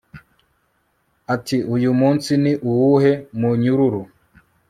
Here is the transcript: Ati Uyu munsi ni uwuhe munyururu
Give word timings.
Ati 1.33 1.57
Uyu 1.75 1.91
munsi 1.99 2.31
ni 2.43 2.53
uwuhe 2.69 3.13
munyururu 3.39 4.01